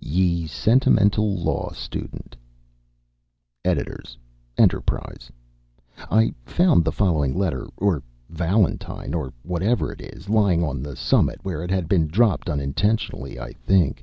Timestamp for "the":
6.82-6.90, 10.82-10.96